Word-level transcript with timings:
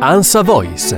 Ansa 0.00 0.42
Voice. 0.42 0.96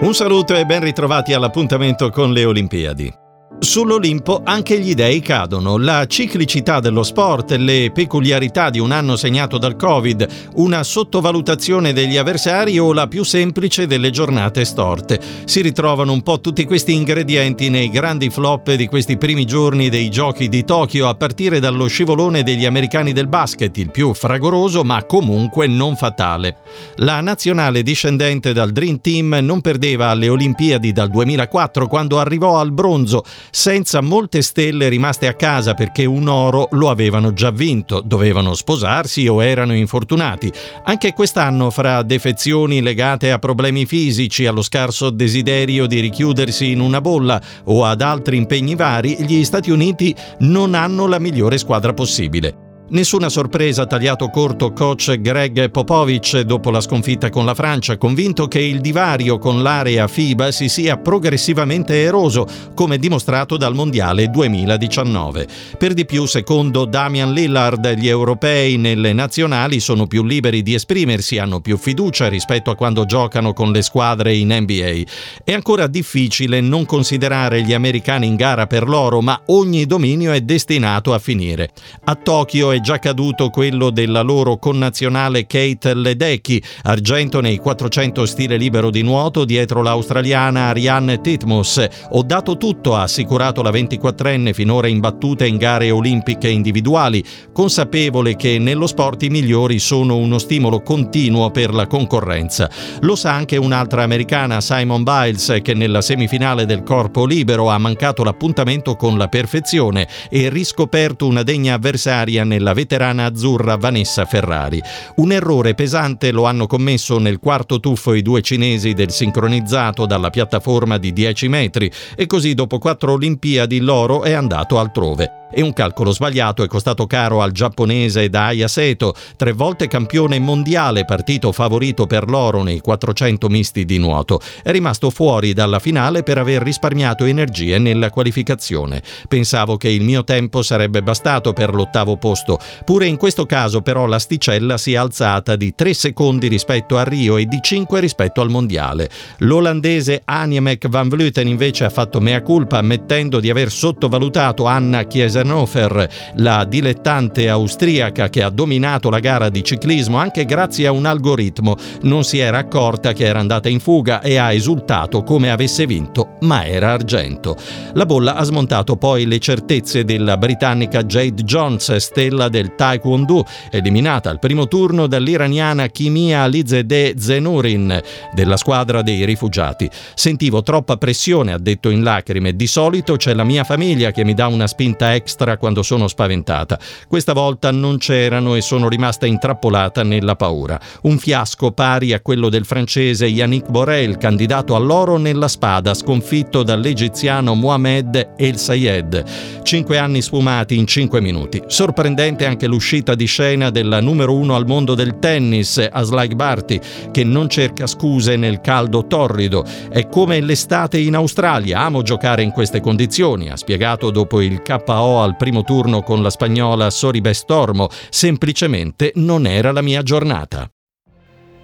Un 0.00 0.12
saluto 0.12 0.56
e 0.56 0.66
ben 0.66 0.80
ritrovati 0.80 1.32
all'appuntamento 1.32 2.10
con 2.10 2.32
le 2.32 2.44
Olimpiadi. 2.44 3.14
Sull'Olimpo 3.62 4.40
anche 4.42 4.80
gli 4.80 4.94
dei 4.94 5.20
cadono. 5.20 5.76
La 5.76 6.06
ciclicità 6.06 6.80
dello 6.80 7.02
sport, 7.02 7.52
le 7.52 7.90
peculiarità 7.92 8.70
di 8.70 8.78
un 8.78 8.90
anno 8.90 9.16
segnato 9.16 9.58
dal 9.58 9.76
Covid, 9.76 10.26
una 10.54 10.82
sottovalutazione 10.82 11.92
degli 11.92 12.16
avversari 12.16 12.78
o 12.78 12.94
la 12.94 13.06
più 13.06 13.22
semplice 13.22 13.86
delle 13.86 14.10
giornate 14.10 14.64
storte. 14.64 15.20
Si 15.44 15.60
ritrovano 15.60 16.12
un 16.12 16.22
po' 16.22 16.40
tutti 16.40 16.64
questi 16.64 16.94
ingredienti 16.94 17.68
nei 17.68 17.90
grandi 17.90 18.30
flop 18.30 18.72
di 18.72 18.86
questi 18.86 19.18
primi 19.18 19.44
giorni 19.44 19.90
dei 19.90 20.08
giochi 20.08 20.48
di 20.48 20.64
Tokyo, 20.64 21.06
a 21.06 21.14
partire 21.14 21.60
dallo 21.60 21.86
scivolone 21.86 22.42
degli 22.42 22.64
americani 22.64 23.12
del 23.12 23.28
basket, 23.28 23.76
il 23.76 23.90
più 23.90 24.14
fragoroso 24.14 24.84
ma 24.84 25.04
comunque 25.04 25.66
non 25.66 25.96
fatale. 25.96 26.56
La 26.96 27.20
nazionale 27.20 27.82
discendente 27.82 28.54
dal 28.54 28.72
Dream 28.72 29.00
Team 29.02 29.38
non 29.42 29.60
perdeva 29.60 30.08
alle 30.08 30.30
Olimpiadi 30.30 30.92
dal 30.92 31.10
2004 31.10 31.86
quando 31.86 32.18
arrivò 32.18 32.58
al 32.58 32.72
bronzo 32.72 33.22
senza 33.50 34.00
molte 34.00 34.42
stelle 34.42 34.88
rimaste 34.88 35.26
a 35.26 35.34
casa 35.34 35.74
perché 35.74 36.04
un 36.04 36.28
oro 36.28 36.68
lo 36.72 36.90
avevano 36.90 37.32
già 37.32 37.50
vinto, 37.50 38.00
dovevano 38.00 38.54
sposarsi 38.54 39.26
o 39.28 39.42
erano 39.42 39.74
infortunati. 39.74 40.52
Anche 40.84 41.12
quest'anno, 41.12 41.70
fra 41.70 42.02
defezioni 42.02 42.80
legate 42.80 43.30
a 43.32 43.38
problemi 43.38 43.86
fisici, 43.86 44.46
allo 44.46 44.62
scarso 44.62 45.10
desiderio 45.10 45.86
di 45.86 46.00
richiudersi 46.00 46.70
in 46.70 46.80
una 46.80 47.00
bolla 47.00 47.40
o 47.64 47.84
ad 47.84 48.00
altri 48.00 48.36
impegni 48.36 48.74
vari, 48.74 49.16
gli 49.24 49.44
Stati 49.44 49.70
Uniti 49.70 50.14
non 50.40 50.74
hanno 50.74 51.06
la 51.06 51.18
migliore 51.18 51.58
squadra 51.58 51.92
possibile. 51.92 52.69
Nessuna 52.92 53.28
sorpresa 53.28 53.86
tagliato 53.86 54.30
corto 54.30 54.72
coach 54.72 55.20
Greg 55.20 55.70
Popovic 55.70 56.40
dopo 56.40 56.70
la 56.70 56.80
sconfitta 56.80 57.30
con 57.30 57.44
la 57.44 57.54
Francia, 57.54 57.96
convinto 57.96 58.48
che 58.48 58.58
il 58.58 58.80
divario 58.80 59.38
con 59.38 59.62
l'area 59.62 60.08
FIBA 60.08 60.50
si 60.50 60.68
sia 60.68 60.96
progressivamente 60.96 62.02
eroso, 62.02 62.48
come 62.74 62.98
dimostrato 62.98 63.56
dal 63.56 63.76
Mondiale 63.76 64.26
2019. 64.26 65.46
Per 65.78 65.94
di 65.94 66.04
più, 66.04 66.26
secondo 66.26 66.84
Damian 66.84 67.32
Lillard, 67.32 67.94
gli 67.94 68.08
europei 68.08 68.76
nelle 68.76 69.12
nazionali 69.12 69.78
sono 69.78 70.08
più 70.08 70.24
liberi 70.24 70.60
di 70.60 70.74
esprimersi, 70.74 71.38
hanno 71.38 71.60
più 71.60 71.76
fiducia 71.76 72.26
rispetto 72.26 72.72
a 72.72 72.74
quando 72.74 73.04
giocano 73.04 73.52
con 73.52 73.70
le 73.70 73.82
squadre 73.82 74.34
in 74.34 74.48
NBA. 74.48 75.02
È 75.44 75.52
ancora 75.52 75.86
difficile 75.86 76.60
non 76.60 76.86
considerare 76.86 77.62
gli 77.62 77.72
americani 77.72 78.26
in 78.26 78.34
gara 78.34 78.66
per 78.66 78.88
l'oro, 78.88 79.20
ma 79.20 79.40
ogni 79.46 79.86
dominio 79.86 80.32
è 80.32 80.40
destinato 80.40 81.14
a 81.14 81.20
finire. 81.20 81.70
A 82.06 82.16
Tokyo 82.16 82.72
è 82.72 82.78
già 82.80 82.98
caduto 82.98 83.50
quello 83.50 83.90
della 83.90 84.22
loro 84.22 84.58
connazionale 84.58 85.46
Kate 85.46 85.94
Ledecky, 85.94 86.62
argento 86.82 87.40
nei 87.40 87.58
400 87.58 88.26
stile 88.26 88.56
libero 88.56 88.90
di 88.90 89.02
nuoto 89.02 89.44
dietro 89.44 89.82
l'australiana 89.82 90.68
Ariane 90.68 91.20
Titmus. 91.20 91.86
Ho 92.10 92.22
dato 92.22 92.56
tutto, 92.56 92.96
ha 92.96 93.02
assicurato 93.02 93.62
la 93.62 93.70
24enne 93.70 94.52
finora 94.52 94.88
imbattuta 94.88 95.44
in 95.44 95.56
gare 95.56 95.90
olimpiche 95.90 96.48
individuali, 96.48 97.24
consapevole 97.52 98.36
che 98.36 98.58
nello 98.58 98.86
sport 98.86 99.22
i 99.22 99.28
migliori 99.28 99.78
sono 99.78 100.16
uno 100.16 100.38
stimolo 100.38 100.82
continuo 100.82 101.50
per 101.50 101.72
la 101.74 101.86
concorrenza. 101.86 102.70
Lo 103.00 103.16
sa 103.16 103.32
anche 103.32 103.56
un'altra 103.56 104.02
americana, 104.02 104.60
Simon 104.60 105.02
Biles, 105.02 105.58
che 105.62 105.74
nella 105.74 106.00
semifinale 106.00 106.66
del 106.66 106.82
corpo 106.82 107.24
libero 107.24 107.68
ha 107.70 107.78
mancato 107.78 108.24
l'appuntamento 108.24 108.96
con 108.96 109.18
la 109.18 109.28
perfezione 109.28 110.08
e 110.28 110.48
riscoperto 110.48 111.26
una 111.26 111.42
degna 111.42 111.74
avversaria 111.74 112.44
nella 112.44 112.69
la 112.70 112.72
veterana 112.72 113.24
azzurra 113.24 113.76
Vanessa 113.76 114.24
Ferrari. 114.24 114.80
Un 115.16 115.32
errore 115.32 115.74
pesante 115.74 116.30
lo 116.30 116.44
hanno 116.44 116.68
commesso 116.68 117.18
nel 117.18 117.40
quarto 117.40 117.80
tuffo 117.80 118.14
i 118.14 118.22
due 118.22 118.42
cinesi 118.42 118.92
del 118.92 119.10
sincronizzato 119.10 120.06
dalla 120.06 120.30
piattaforma 120.30 120.96
di 120.96 121.12
10 121.12 121.48
metri 121.48 121.90
e 122.14 122.26
così 122.26 122.54
dopo 122.54 122.78
quattro 122.78 123.12
Olimpiadi 123.14 123.80
l'oro 123.80 124.22
è 124.22 124.32
andato 124.32 124.78
altrove 124.78 125.38
e 125.52 125.62
un 125.62 125.72
calcolo 125.72 126.12
sbagliato 126.12 126.62
è 126.62 126.68
costato 126.68 127.06
caro 127.06 127.42
al 127.42 127.50
giapponese 127.50 128.28
Daya 128.28 128.68
Seto, 128.68 129.14
tre 129.36 129.52
volte 129.52 129.88
campione 129.88 130.38
mondiale, 130.38 131.04
partito 131.04 131.50
favorito 131.50 132.06
per 132.06 132.28
l'oro 132.28 132.62
nei 132.62 132.80
400 132.80 133.48
misti 133.48 133.84
di 133.84 133.98
nuoto. 133.98 134.40
È 134.62 134.70
rimasto 134.70 135.10
fuori 135.10 135.52
dalla 135.52 135.80
finale 135.80 136.22
per 136.22 136.38
aver 136.38 136.62
risparmiato 136.62 137.24
energie 137.24 137.78
nella 137.78 138.10
qualificazione. 138.10 139.02
Pensavo 139.26 139.76
che 139.76 139.88
il 139.88 140.02
mio 140.02 140.22
tempo 140.22 140.62
sarebbe 140.62 141.02
bastato 141.02 141.52
per 141.52 141.74
l'ottavo 141.74 142.16
posto. 142.16 142.58
Pure 142.84 143.06
in 143.06 143.16
questo 143.16 143.46
caso 143.46 143.80
però 143.82 144.06
l'asticella 144.06 144.78
si 144.78 144.92
è 144.92 144.96
alzata 144.96 145.56
di 145.56 145.74
3 145.74 145.94
secondi 145.94 146.48
rispetto 146.48 146.96
a 146.96 147.04
Rio 147.04 147.36
e 147.36 147.46
di 147.46 147.58
5 147.60 148.00
rispetto 148.00 148.40
al 148.40 148.50
mondiale. 148.50 149.08
L'olandese 149.38 150.22
Aniemek 150.24 150.88
van 150.88 151.08
Vleuten 151.08 151.46
invece 151.48 151.84
ha 151.84 151.90
fatto 151.90 152.20
mea 152.20 152.42
culpa 152.42 152.78
ammettendo 152.78 153.40
di 153.40 153.50
aver 153.50 153.70
sottovalutato 153.70 154.64
Anna 154.64 155.04
Chiesa 155.04 155.40
Hannover, 155.40 156.08
la 156.36 156.64
dilettante 156.64 157.48
austriaca 157.48 158.28
che 158.28 158.42
ha 158.42 158.50
dominato 158.50 159.10
la 159.10 159.20
gara 159.20 159.48
di 159.48 159.64
ciclismo 159.64 160.18
anche 160.18 160.44
grazie 160.44 160.86
a 160.86 160.92
un 160.92 161.06
algoritmo. 161.06 161.76
Non 162.02 162.24
si 162.24 162.38
era 162.38 162.58
accorta 162.58 163.12
che 163.12 163.24
era 163.24 163.38
andata 163.40 163.68
in 163.68 163.80
fuga 163.80 164.20
e 164.20 164.36
ha 164.36 164.52
esultato 164.52 165.22
come 165.22 165.50
avesse 165.50 165.86
vinto, 165.86 166.36
ma 166.40 166.66
era 166.66 166.92
argento. 166.92 167.56
La 167.94 168.06
bolla 168.06 168.34
ha 168.34 168.44
smontato 168.44 168.96
poi 168.96 169.26
le 169.26 169.38
certezze 169.38 170.04
della 170.04 170.36
britannica 170.36 171.04
Jade 171.04 171.42
Jones, 171.42 171.96
stella 171.96 172.48
del 172.50 172.74
Taekwondo, 172.74 173.46
eliminata 173.70 174.28
al 174.28 174.38
primo 174.38 174.68
turno 174.68 175.06
dall'iraniana 175.06 175.86
Kimia 175.86 176.42
Alizadeh 176.42 177.14
Zenurin 177.16 178.00
della 178.34 178.56
squadra 178.56 179.02
dei 179.02 179.24
rifugiati. 179.24 179.88
Sentivo 180.14 180.62
troppa 180.62 180.96
pressione, 180.96 181.52
ha 181.52 181.58
detto 181.58 181.88
in 181.90 182.02
lacrime. 182.02 182.54
Di 182.54 182.66
solito 182.66 183.16
c'è 183.16 183.32
la 183.32 183.44
mia 183.44 183.64
famiglia 183.64 184.10
che 184.10 184.24
mi 184.24 184.34
dà 184.34 184.48
una 184.48 184.66
spinta 184.66 185.14
extra 185.14 185.56
quando 185.56 185.82
sono 185.82 186.08
spaventata. 186.08 186.78
Questa 187.08 187.32
volta 187.32 187.70
non 187.70 187.98
c'erano 187.98 188.54
e 188.54 188.60
sono 188.60 188.88
rimasta 188.88 189.26
intrappolata 189.26 190.02
nella 190.02 190.36
paura. 190.36 190.78
Un 191.02 191.18
fiasco 191.18 191.70
pari 191.70 192.12
a 192.12 192.20
quello 192.20 192.48
del 192.48 192.64
francese 192.64 193.26
Yannick 193.26 193.68
Borel, 193.70 194.16
candidato 194.18 194.74
all'oro 194.74 195.16
nella 195.16 195.48
spada, 195.48 195.94
sconfitto 195.94 196.62
dall'egiziano 196.62 197.54
Mohamed 197.54 198.34
El 198.36 198.56
Sayed. 198.56 199.24
Cinque 199.62 199.98
anni 199.98 200.20
sfumati 200.20 200.76
in 200.76 200.86
cinque 200.86 201.20
minuti. 201.20 201.62
Sorprendente 201.66 202.29
anche 202.38 202.66
l'uscita 202.66 203.14
di 203.14 203.26
scena 203.26 203.70
della 203.70 204.00
numero 204.00 204.34
uno 204.34 204.54
al 204.54 204.66
mondo 204.66 204.94
del 204.94 205.18
tennis, 205.18 205.86
Aslak 205.90 206.34
Barty, 206.34 206.80
che 207.10 207.24
non 207.24 207.48
cerca 207.48 207.86
scuse 207.86 208.36
nel 208.36 208.60
caldo 208.60 209.06
torrido. 209.06 209.64
È 209.90 210.08
come 210.08 210.40
l'estate 210.40 210.98
in 210.98 211.14
Australia, 211.14 211.80
amo 211.80 212.02
giocare 212.02 212.42
in 212.42 212.50
queste 212.50 212.80
condizioni, 212.80 213.50
ha 213.50 213.56
spiegato 213.56 214.10
dopo 214.10 214.40
il 214.40 214.62
KO 214.62 215.20
al 215.20 215.36
primo 215.36 215.62
turno 215.62 216.02
con 216.02 216.22
la 216.22 216.30
spagnola 216.30 216.90
Soribe 216.90 217.34
Stormo, 217.34 217.88
semplicemente 218.08 219.12
non 219.16 219.46
era 219.46 219.72
la 219.72 219.82
mia 219.82 220.02
giornata. 220.02 220.70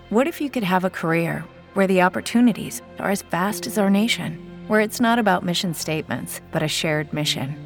What 0.08 0.26
if 0.26 0.40
you 0.40 0.50
could 0.50 0.64
have 0.64 0.86
a 0.86 0.90
career 0.90 1.44
where 1.74 1.86
the 1.86 2.00
opportunities 2.00 2.80
are 2.98 3.10
as 3.10 3.24
vast 3.28 3.66
as 3.66 3.76
our 3.76 3.90
nation, 3.90 4.38
where 4.68 4.80
it's 4.80 5.00
not 5.00 5.18
about 5.18 5.42
mission 5.42 5.74
statements, 5.74 6.40
but 6.52 6.62
a 6.62 6.68
shared 6.68 7.12
mission? 7.12 7.65